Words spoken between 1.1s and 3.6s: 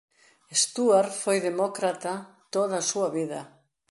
foi demócrata toda a súa vida.